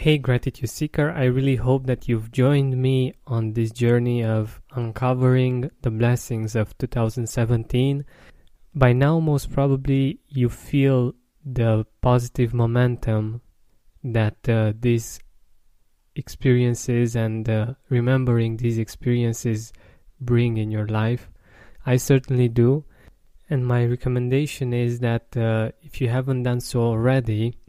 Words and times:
Hey, 0.00 0.16
Gratitude 0.16 0.70
Seeker, 0.70 1.10
I 1.10 1.24
really 1.24 1.56
hope 1.56 1.84
that 1.84 2.08
you've 2.08 2.32
joined 2.32 2.74
me 2.80 3.12
on 3.26 3.52
this 3.52 3.70
journey 3.70 4.24
of 4.24 4.62
uncovering 4.72 5.70
the 5.82 5.90
blessings 5.90 6.56
of 6.56 6.78
2017. 6.78 8.06
By 8.74 8.94
now, 8.94 9.20
most 9.20 9.52
probably, 9.52 10.20
you 10.26 10.48
feel 10.48 11.12
the 11.44 11.84
positive 12.00 12.54
momentum 12.54 13.42
that 14.02 14.48
uh, 14.48 14.72
these 14.80 15.20
experiences 16.16 17.14
and 17.14 17.46
uh, 17.50 17.74
remembering 17.90 18.56
these 18.56 18.78
experiences 18.78 19.70
bring 20.18 20.56
in 20.56 20.70
your 20.70 20.88
life. 20.88 21.28
I 21.84 21.96
certainly 21.96 22.48
do. 22.48 22.86
And 23.50 23.66
my 23.66 23.84
recommendation 23.84 24.72
is 24.72 25.00
that 25.00 25.36
uh, 25.36 25.72
if 25.82 26.00
you 26.00 26.08
haven't 26.08 26.44
done 26.44 26.60
so 26.60 26.80
already, 26.80 27.59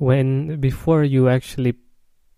when 0.00 0.58
before 0.58 1.04
you 1.04 1.28
actually 1.28 1.74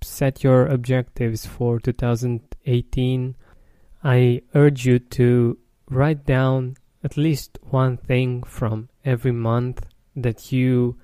set 0.02 0.42
your 0.42 0.66
objectives 0.66 1.46
for 1.46 1.78
2018, 1.78 3.36
I 4.02 4.42
urge 4.52 4.84
you 4.84 4.98
to 4.98 5.56
write 5.88 6.26
down 6.26 6.76
at 7.04 7.16
least 7.16 7.60
one 7.62 7.98
thing 7.98 8.42
from 8.42 8.88
every 9.04 9.30
month 9.30 9.86
that 10.16 10.50
you 10.50 10.98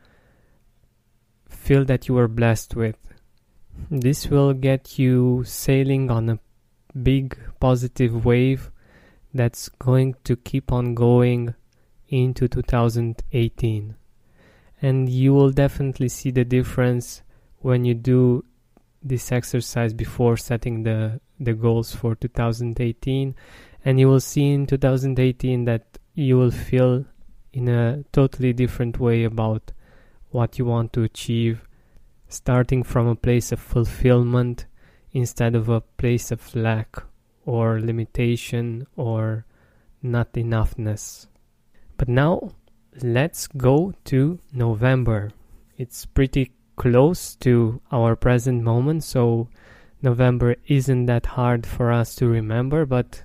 feel 1.49 1.85
that 1.85 2.09
you 2.09 2.19
are 2.19 2.27
blessed 2.27 2.75
with. 2.75 2.99
This 3.89 4.27
will 4.27 4.53
get 4.53 4.99
you 4.99 5.45
sailing 5.47 6.11
on 6.11 6.29
a 6.29 6.41
big 7.01 7.39
positive 7.61 8.25
wave 8.25 8.73
that's 9.33 9.69
going 9.69 10.17
to 10.25 10.35
keep 10.35 10.73
on 10.73 10.97
going 10.97 11.55
into 12.09 12.49
2018 12.49 13.95
and 14.81 15.09
you 15.09 15.35
will 15.35 15.51
definitely 15.51 16.09
see 16.09 16.31
the 16.31 16.45
difference 16.45 17.23
when 17.59 17.85
you 17.85 17.95
do 17.95 18.45
this 19.03 19.33
exercise 19.33 19.93
before 19.93 20.37
setting 20.37 20.83
the 20.83 21.21
the 21.41 21.53
goals 21.53 21.95
for 21.95 22.17
2018 22.17 23.35
and 23.85 24.01
you 24.01 24.09
will 24.09 24.21
see 24.21 24.53
in 24.53 24.67
2018 24.67 25.65
that 25.65 25.99
you 26.15 26.37
will 26.37 26.51
feel 26.51 27.05
in 27.53 27.69
a 27.69 28.05
totally 28.13 28.53
different 28.53 28.99
way 28.99 29.23
about 29.25 29.73
what 30.31 30.59
you 30.59 30.65
want 30.65 30.93
to 30.93 31.03
achieve 31.05 31.65
starting 32.29 32.83
from 32.83 33.07
a 33.07 33.15
place 33.15 33.53
of 33.53 33.61
fulfillment 33.61 34.67
instead 35.13 35.55
of 35.55 35.69
a 35.69 35.81
place 35.81 36.31
of 36.31 36.55
lack 36.55 36.97
or 37.47 37.81
limitation 37.81 38.87
or 38.97 39.47
not 40.03 40.33
enoughness. 40.35 41.27
But 41.97 42.09
now 42.09 42.53
let's 43.03 43.47
go 43.47 43.93
to 44.05 44.39
November. 44.53 45.31
It's 45.77 46.07
pretty 46.07 46.53
close 46.77 47.35
to 47.37 47.81
our 47.93 48.17
present 48.17 48.63
moment, 48.63 49.05
so 49.05 49.49
November 50.03 50.57
isn't 50.67 51.07
that 51.07 51.27
hard 51.27 51.67
for 51.67 51.91
us 51.93 52.15
to 52.17 52.29
remember, 52.29 52.87
but 52.87 53.23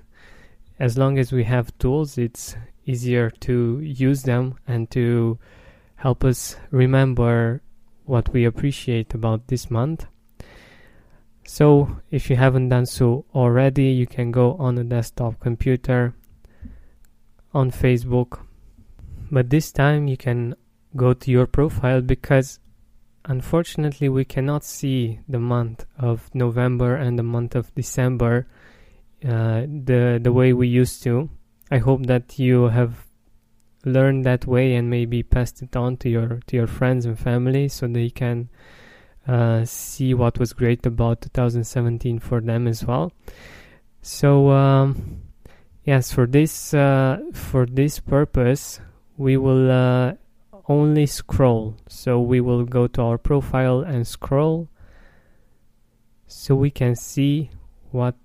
as 0.78 0.98
long 0.98 1.18
as 1.18 1.32
we 1.32 1.44
have 1.44 1.76
tools, 1.78 2.18
it's 2.18 2.56
easier 2.84 3.30
to 3.30 3.80
use 3.80 4.22
them 4.22 4.56
and 4.66 4.90
to 4.90 5.38
help 5.96 6.24
us 6.24 6.56
remember 6.70 7.62
what 8.04 8.32
we 8.32 8.44
appreciate 8.44 9.14
about 9.14 9.46
this 9.46 9.70
month. 9.70 10.06
So, 11.46 12.00
if 12.10 12.30
you 12.30 12.36
haven't 12.36 12.70
done 12.70 12.86
so 12.86 13.26
already, 13.34 13.84
you 13.84 14.06
can 14.06 14.30
go 14.30 14.54
on 14.54 14.78
a 14.78 14.84
desktop 14.84 15.40
computer 15.40 16.14
on 17.52 17.70
Facebook 17.70 18.40
but 19.30 19.50
this 19.50 19.72
time 19.72 20.08
you 20.08 20.16
can 20.16 20.54
go 20.96 21.12
to 21.12 21.30
your 21.30 21.46
profile 21.46 22.00
because 22.00 22.58
unfortunately 23.24 24.08
we 24.08 24.24
cannot 24.24 24.64
see 24.64 25.20
the 25.28 25.38
month 25.38 25.86
of 25.98 26.32
November 26.34 26.94
and 26.94 27.18
the 27.18 27.22
month 27.22 27.54
of 27.54 27.74
December 27.74 28.46
uh, 29.24 29.62
the 29.62 30.20
the 30.22 30.32
way 30.32 30.52
we 30.52 30.68
used 30.68 31.02
to. 31.02 31.30
I 31.70 31.78
hope 31.78 32.06
that 32.06 32.38
you 32.38 32.64
have 32.68 33.06
learned 33.84 34.24
that 34.24 34.46
way 34.46 34.74
and 34.74 34.90
maybe 34.90 35.22
passed 35.22 35.62
it 35.62 35.76
on 35.76 35.96
to 35.98 36.08
your 36.08 36.40
to 36.46 36.56
your 36.56 36.66
friends 36.66 37.06
and 37.06 37.18
family 37.18 37.68
so 37.68 37.86
they 37.86 38.10
can 38.10 38.48
uh, 39.26 39.64
see 39.64 40.12
what 40.12 40.38
was 40.38 40.52
great 40.52 40.84
about 40.84 41.22
2017 41.22 42.18
for 42.18 42.40
them 42.40 42.66
as 42.66 42.84
well. 42.84 43.12
So 44.02 44.50
um, 44.50 45.22
yes, 45.84 46.12
for 46.12 46.26
this 46.26 46.74
uh, 46.74 47.20
for 47.32 47.64
this 47.64 48.00
purpose, 48.00 48.80
we 49.16 49.36
will 49.36 49.70
uh, 49.70 50.14
only 50.68 51.06
scroll. 51.06 51.76
So 51.88 52.20
we 52.20 52.40
will 52.40 52.64
go 52.64 52.86
to 52.88 53.02
our 53.02 53.18
profile 53.18 53.80
and 53.80 54.06
scroll 54.06 54.68
so 56.26 56.54
we 56.54 56.70
can 56.70 56.96
see 56.96 57.50
what 57.90 58.16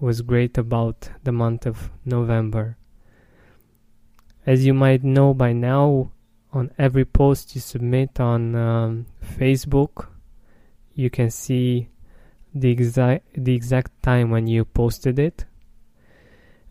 was 0.00 0.22
great 0.22 0.56
about 0.58 1.10
the 1.24 1.32
month 1.32 1.66
of 1.66 1.90
November. 2.04 2.76
As 4.46 4.64
you 4.64 4.74
might 4.74 5.04
know 5.04 5.34
by 5.34 5.52
now, 5.52 6.10
on 6.52 6.70
every 6.78 7.04
post 7.04 7.54
you 7.54 7.60
submit 7.60 8.18
on 8.18 8.54
um, 8.54 9.06
Facebook, 9.22 10.08
you 10.94 11.10
can 11.10 11.30
see 11.30 11.90
the 12.54 12.70
exact 12.70 13.26
the 13.36 13.54
exact 13.54 14.02
time 14.02 14.30
when 14.30 14.46
you 14.46 14.64
posted 14.64 15.18
it, 15.18 15.44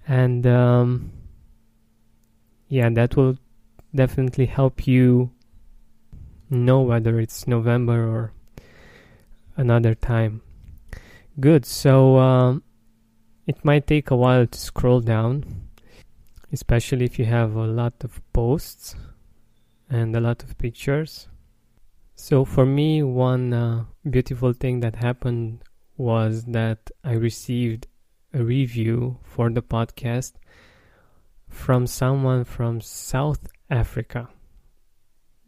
and 0.08 0.48
um, 0.48 1.12
yeah, 2.70 2.90
that 2.90 3.16
will 3.16 3.38
definitely 3.94 4.46
help 4.46 4.88
you 4.88 5.32
know 6.50 6.82
whether 6.82 7.20
it's 7.20 7.48
November 7.48 8.08
or 8.08 8.34
another 9.56 9.96
time. 9.96 10.42
Good, 11.40 11.66
so 11.66 12.18
um, 12.18 12.64
it 13.46 13.64
might 13.64 13.88
take 13.88 14.12
a 14.12 14.16
while 14.16 14.48
to 14.48 14.60
scroll 14.60 15.02
down, 15.02 15.70
especially 16.52 17.06
if 17.06 17.20
you 17.20 17.26
have 17.26 17.56
a 17.56 17.68
lot 17.68 17.94
of 18.04 18.22
posts 18.34 18.96
and 19.90 20.16
a 20.16 20.20
lot 20.20 20.44
of 20.44 20.58
pictures. 20.58 21.28
So, 22.16 22.44
for 22.44 22.66
me, 22.66 23.04
one 23.04 23.54
uh, 23.54 23.86
beautiful 24.10 24.52
thing 24.52 24.80
that 24.80 24.96
happened 24.96 25.64
was 25.98 26.46
that 26.46 26.92
I 27.04 27.14
received 27.14 27.88
a 28.34 28.44
review 28.44 29.20
for 29.24 29.50
the 29.50 29.62
podcast 29.62 30.34
from 31.48 31.88
someone 31.88 32.44
from 32.44 32.82
South 32.82 33.48
Africa. 33.70 34.30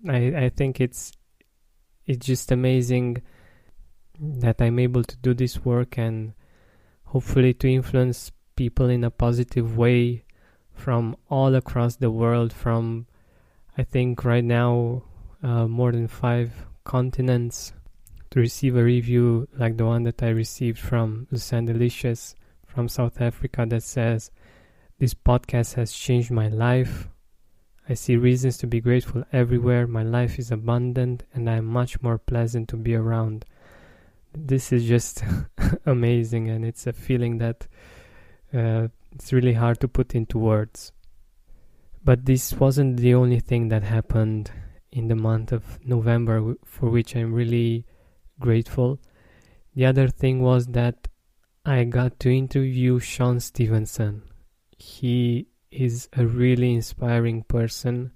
I 0.07 0.45
I 0.45 0.49
think 0.49 0.79
it's 0.79 1.11
it's 2.05 2.25
just 2.25 2.51
amazing 2.51 3.21
that 4.19 4.61
I'm 4.61 4.79
able 4.79 5.03
to 5.03 5.17
do 5.17 5.33
this 5.33 5.63
work 5.63 5.97
and 5.97 6.33
hopefully 7.05 7.53
to 7.55 7.69
influence 7.69 8.31
people 8.55 8.89
in 8.89 9.03
a 9.03 9.11
positive 9.11 9.77
way 9.77 10.25
from 10.73 11.15
all 11.29 11.55
across 11.55 11.95
the 11.95 12.11
world 12.11 12.51
from 12.51 13.07
I 13.77 13.83
think 13.83 14.25
right 14.25 14.43
now 14.43 15.03
uh, 15.41 15.67
more 15.67 15.91
than 15.91 16.07
five 16.07 16.51
continents 16.83 17.73
to 18.31 18.39
receive 18.39 18.75
a 18.75 18.83
review 18.83 19.47
like 19.57 19.77
the 19.77 19.85
one 19.85 20.03
that 20.03 20.21
I 20.21 20.29
received 20.29 20.79
from 20.79 21.27
Lucinda 21.31 21.73
Delicious 21.73 22.35
from 22.65 22.87
South 22.87 23.21
Africa 23.21 23.65
that 23.69 23.83
says 23.83 24.31
this 24.99 25.13
podcast 25.13 25.75
has 25.75 25.93
changed 25.93 26.29
my 26.29 26.49
life. 26.49 27.07
I 27.87 27.93
see 27.93 28.17
reasons 28.17 28.57
to 28.57 28.67
be 28.67 28.81
grateful 28.81 29.23
everywhere. 29.31 29.87
My 29.87 30.03
life 30.03 30.37
is 30.37 30.51
abundant 30.51 31.23
and 31.33 31.49
I 31.49 31.55
am 31.55 31.65
much 31.65 32.01
more 32.01 32.17
pleasant 32.17 32.67
to 32.69 32.77
be 32.77 32.95
around. 32.95 33.45
This 34.33 34.73
is 34.73 34.85
just 34.85 35.23
amazing 35.85 36.49
and 36.49 36.65
it's 36.65 36.85
a 36.85 36.91
feeling 36.91 37.37
that 37.37 37.65
uh, 38.53 38.89
it's 39.13 39.31
really 39.31 39.53
hard 39.53 39.79
to 39.79 39.87
put 39.87 40.13
into 40.15 40.37
words. 40.37 40.91
But 42.03 42.25
this 42.25 42.53
wasn't 42.53 42.97
the 42.97 43.15
only 43.15 43.39
thing 43.39 43.69
that 43.69 43.83
happened 43.83 44.51
in 44.91 45.07
the 45.07 45.15
month 45.15 45.53
of 45.53 45.79
November 45.85 46.55
for 46.65 46.89
which 46.89 47.15
I'm 47.15 47.33
really 47.33 47.85
grateful. 48.37 48.99
The 49.75 49.85
other 49.85 50.09
thing 50.09 50.41
was 50.41 50.67
that 50.67 51.07
I 51.65 51.85
got 51.85 52.19
to 52.19 52.29
interview 52.29 52.99
Sean 52.99 53.39
Stephenson 53.39 54.28
he 54.79 55.47
is 55.71 56.09
a 56.13 56.25
really 56.25 56.73
inspiring 56.73 57.43
person. 57.43 58.11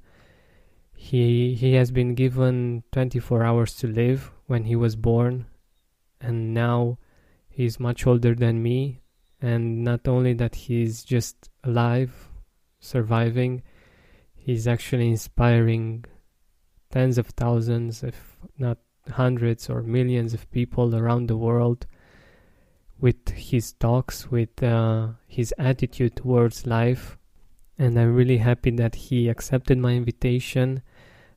He 0.96 1.54
he 1.54 1.74
has 1.74 1.92
been 1.92 2.16
given 2.16 2.84
24 2.94 3.44
hours 3.44 3.76
to 3.78 3.88
live 3.88 4.32
when 4.48 4.64
he 4.64 4.76
was 4.76 4.96
born 4.96 5.46
and 6.22 6.54
now 6.54 6.98
he's 7.50 7.80
much 7.80 8.08
older 8.08 8.34
than 8.34 8.64
me 8.64 9.02
and 9.42 9.84
not 9.84 10.08
only 10.08 10.34
that 10.34 10.56
he's 10.56 11.04
just 11.04 11.50
alive 11.64 12.30
surviving 12.80 13.62
he's 14.34 14.68
actually 14.68 15.10
inspiring 15.10 16.06
tens 16.90 17.18
of 17.18 17.28
thousands 17.28 18.04
if 18.04 18.38
not 18.58 18.78
hundreds 19.12 19.70
or 19.70 19.82
millions 19.84 20.34
of 20.34 20.50
people 20.52 20.96
around 20.96 21.28
the 21.28 21.38
world 21.38 21.86
his 23.54 23.74
talks, 23.74 24.32
with 24.32 24.64
uh, 24.64 25.10
his 25.28 25.54
attitude 25.60 26.16
towards 26.16 26.66
life. 26.66 27.20
And 27.78 28.00
I'm 28.00 28.16
really 28.16 28.38
happy 28.38 28.72
that 28.72 28.96
he 28.96 29.30
accepted 29.30 29.78
my 29.78 29.94
invitation, 29.94 30.82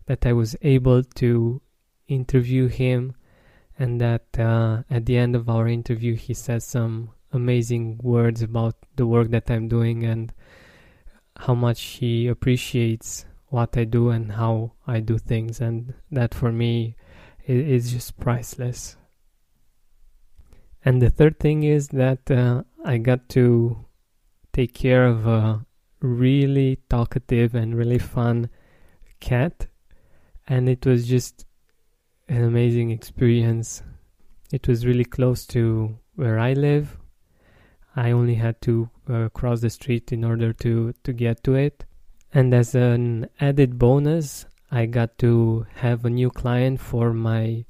that 0.07 0.25
I 0.25 0.33
was 0.33 0.57
able 0.63 1.05
to 1.21 1.61
interview 2.09 2.69
him, 2.69 3.15
and 3.79 4.01
that 4.01 4.39
uh, 4.39 4.83
at 4.89 5.05
the 5.05 5.19
end 5.19 5.37
of 5.37 5.51
our 5.51 5.69
interview 5.69 6.17
he 6.17 6.33
says 6.33 6.65
some 6.65 7.11
amazing 7.33 8.01
words 8.03 8.41
about 8.41 8.77
the 8.97 9.07
work 9.07 9.29
that 9.29 9.51
I'm 9.51 9.69
doing 9.69 10.03
and 10.05 10.33
how 11.37 11.55
much 11.55 12.01
he 12.01 12.29
appreciates 12.29 13.27
what 13.49 13.77
I 13.77 13.85
do 13.85 14.09
and 14.09 14.33
how 14.33 14.73
I 14.87 15.01
do 15.01 15.19
things, 15.19 15.61
and 15.61 15.93
that 16.11 16.33
for 16.33 16.51
me 16.51 16.97
is 17.47 17.93
just 17.93 18.19
priceless. 18.19 18.97
And 20.87 21.03
the 21.03 21.11
third 21.11 21.41
thing 21.41 21.65
is 21.65 21.89
that 21.89 22.31
uh, 22.31 22.63
I 22.85 22.99
got 22.99 23.29
to 23.31 23.85
take 24.53 24.73
care 24.73 25.05
of 25.05 25.27
a 25.27 25.67
really 26.01 26.79
talkative 26.89 27.57
and 27.57 27.75
really 27.75 27.99
fun 27.99 28.51
cat, 29.19 29.67
and 30.47 30.69
it 30.69 30.87
was 30.87 31.09
just 31.09 31.45
an 32.29 32.45
amazing 32.45 32.93
experience. 32.93 33.83
It 34.53 34.69
was 34.69 34.87
really 34.87 35.05
close 35.05 35.45
to 35.47 35.99
where 36.15 36.39
I 36.39 36.53
live. 36.53 36.97
I 37.97 38.13
only 38.13 38.37
had 38.37 38.63
to 38.63 38.89
uh, 39.09 39.29
cross 39.31 39.63
the 39.63 39.71
street 39.71 40.13
in 40.13 40.23
order 40.23 40.53
to, 40.53 40.95
to 41.03 41.13
get 41.13 41.43
to 41.43 41.57
it. 41.57 41.85
And 42.33 42.55
as 42.55 42.77
an 42.77 43.29
added 43.41 43.77
bonus, 43.77 44.47
I 44.71 44.87
got 44.87 45.19
to 45.19 45.67
have 45.75 46.05
a 46.05 46.11
new 46.11 46.31
client 46.31 46.79
for 46.79 47.13
my 47.13 47.65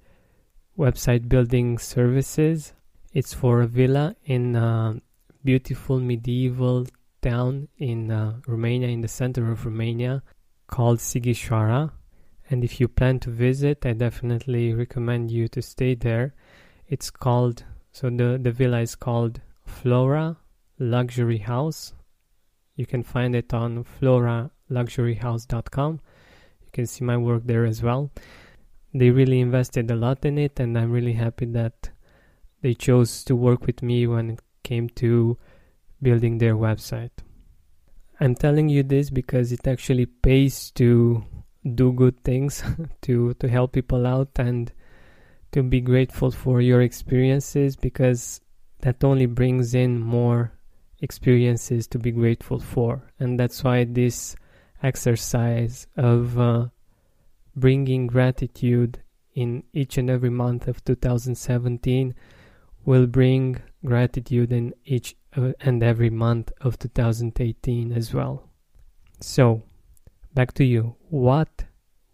website 0.77 1.31
building 1.31 1.79
services. 1.79 2.75
It's 3.17 3.33
for 3.33 3.63
a 3.63 3.67
villa 3.67 4.15
in 4.27 4.55
a 4.57 5.01
beautiful 5.43 5.99
medieval 5.99 6.87
town 7.23 7.69
in 7.79 8.11
uh, 8.11 8.35
Romania, 8.47 8.89
in 8.89 9.01
the 9.01 9.09
center 9.09 9.51
of 9.51 9.65
Romania, 9.65 10.23
called 10.67 10.99
Sighișoara. 10.99 11.93
And 12.51 12.63
if 12.63 12.79
you 12.79 12.89
plan 12.89 13.19
to 13.21 13.31
visit, 13.31 13.87
I 13.87 13.95
definitely 13.95 14.75
recommend 14.75 15.31
you 15.31 15.49
to 15.49 15.63
stay 15.63 15.95
there. 15.95 16.35
It's 16.89 17.09
called, 17.09 17.65
so 17.91 18.11
the, 18.11 18.39
the 18.39 18.53
villa 18.53 18.81
is 18.81 18.95
called 18.95 19.41
Flora 19.65 20.37
Luxury 20.79 21.39
House. 21.39 21.95
You 22.75 22.85
can 22.85 23.03
find 23.03 23.35
it 23.35 23.55
on 23.55 23.87
floraluxuryhouse.com. 23.99 26.01
You 26.67 26.71
can 26.71 26.85
see 26.85 27.03
my 27.03 27.17
work 27.17 27.47
there 27.47 27.65
as 27.65 27.83
well. 27.83 28.11
They 28.93 29.09
really 29.09 29.41
invested 29.41 29.91
a 29.91 29.97
lot 29.97 30.23
in 30.27 30.37
it, 30.37 30.61
and 30.61 30.77
I'm 30.77 30.93
really 30.93 31.15
happy 31.15 31.47
that 31.47 31.93
they 32.67 32.75
chose 32.75 33.23
to 33.23 33.37
work 33.37 33.65
with 33.65 33.81
me 33.81 34.09
when 34.09 34.29
it 34.29 34.41
came 34.65 34.89
to 34.89 35.39
building 36.03 36.39
their 36.39 36.57
website. 36.57 37.13
I'm 38.19 38.35
telling 38.35 38.69
you 38.69 38.83
this 38.83 39.09
because 39.09 39.53
it 39.53 39.69
actually 39.69 40.07
pays 40.07 40.73
to 40.73 41.25
do 41.77 41.93
good 41.93 42.25
things, 42.25 42.65
to 43.03 43.35
to 43.35 43.49
help 43.49 43.71
people 43.71 44.05
out 44.05 44.31
and 44.35 44.73
to 45.53 45.63
be 45.63 45.81
grateful 45.81 46.33
for 46.33 46.61
your 46.61 46.83
experiences 46.83 47.77
because 47.77 48.41
that 48.81 49.05
only 49.05 49.27
brings 49.27 49.73
in 49.73 50.01
more 50.01 50.51
experiences 51.01 51.87
to 51.87 52.01
be 52.01 52.11
grateful 52.11 52.59
for. 52.59 53.13
And 53.21 53.39
that's 53.39 53.63
why 53.63 53.85
this 53.85 54.35
exercise 54.83 55.87
of 55.97 56.37
uh, 56.37 56.67
bringing 57.55 58.09
gratitude 58.09 59.05
in 59.37 59.63
each 59.73 59.99
and 59.99 60.11
every 60.11 60.31
month 60.31 60.67
of 60.67 60.85
2017 60.85 62.13
will 62.87 63.07
bring 63.09 63.61
gratitude 63.85 64.53
in 64.53 64.73
each 64.85 65.17
uh, 65.37 65.53
and 65.61 65.83
every 65.83 66.09
month 66.09 66.53
of 66.61 66.79
2018 66.79 67.93
as 67.93 68.15
well. 68.15 68.49
So, 69.21 69.65
back 70.33 70.55
to 70.55 70.65
you. 70.65 70.95
What 71.11 71.65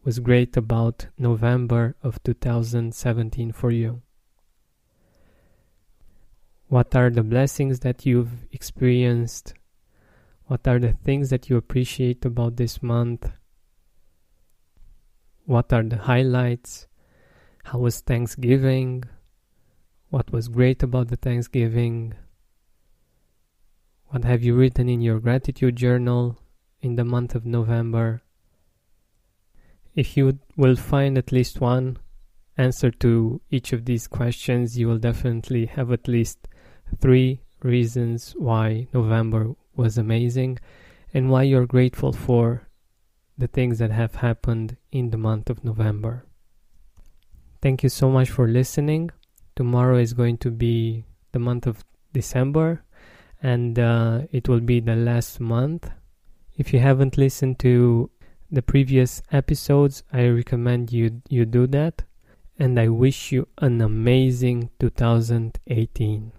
was 0.02 0.18
great 0.18 0.56
about 0.56 1.06
November 1.18 1.94
of 2.02 2.20
2017 2.24 3.52
for 3.52 3.70
you? 3.70 4.02
What 6.68 6.96
are 6.96 7.10
the 7.10 7.22
blessings 7.22 7.80
that 7.80 8.06
you've 8.06 8.46
experienced? 8.50 9.52
What 10.46 10.66
are 10.66 10.78
the 10.78 10.94
things 10.94 11.28
that 11.28 11.50
you 11.50 11.58
appreciate 11.58 12.24
about 12.24 12.56
this 12.56 12.82
month? 12.82 13.30
What 15.44 15.70
are 15.72 15.82
the 15.82 15.98
highlights? 15.98 16.86
How 17.64 17.78
was 17.78 18.00
Thanksgiving? 18.00 19.04
What 20.12 20.30
was 20.30 20.48
great 20.48 20.82
about 20.82 21.08
the 21.08 21.16
Thanksgiving? 21.16 22.12
What 24.08 24.24
have 24.24 24.42
you 24.42 24.54
written 24.54 24.90
in 24.90 25.00
your 25.00 25.18
gratitude 25.18 25.76
journal 25.76 26.38
in 26.82 26.96
the 26.96 27.04
month 27.04 27.34
of 27.34 27.46
November? 27.46 28.20
If 29.94 30.14
you 30.14 30.38
will 30.54 30.76
find 30.76 31.16
at 31.16 31.32
least 31.32 31.62
one 31.62 31.96
answer 32.58 32.90
to 32.90 33.40
each 33.48 33.72
of 33.72 33.86
these 33.86 34.06
questions, 34.06 34.76
you 34.76 34.86
will 34.86 34.98
definitely 34.98 35.64
have 35.64 35.90
at 35.90 36.06
least 36.06 36.46
three 37.00 37.40
reasons 37.62 38.34
why 38.36 38.88
November 38.92 39.54
was 39.74 39.96
amazing 39.96 40.58
and 41.14 41.30
why 41.30 41.44
you're 41.44 41.66
grateful 41.66 42.12
for 42.12 42.68
the 43.38 43.48
things 43.48 43.78
that 43.78 43.90
have 43.90 44.16
happened 44.16 44.76
in 44.90 45.08
the 45.08 45.16
month 45.16 45.48
of 45.48 45.64
November. 45.64 46.26
Thank 47.62 47.82
you 47.82 47.88
so 47.88 48.10
much 48.10 48.28
for 48.28 48.46
listening. 48.46 49.10
Tomorrow 49.62 49.98
is 49.98 50.12
going 50.12 50.38
to 50.38 50.50
be 50.50 51.04
the 51.30 51.38
month 51.38 51.68
of 51.68 51.84
December 52.12 52.82
and 53.40 53.78
uh, 53.78 54.22
it 54.32 54.48
will 54.48 54.58
be 54.58 54.80
the 54.80 54.96
last 54.96 55.38
month. 55.38 55.88
If 56.56 56.72
you 56.72 56.80
haven't 56.80 57.16
listened 57.16 57.60
to 57.60 58.10
the 58.50 58.60
previous 58.60 59.22
episodes, 59.30 60.02
I 60.12 60.26
recommend 60.26 60.92
you 60.92 61.22
you 61.28 61.44
do 61.46 61.68
that 61.68 62.02
and 62.58 62.76
I 62.76 62.88
wish 62.88 63.30
you 63.30 63.46
an 63.58 63.80
amazing 63.80 64.70
2018. 64.80 66.32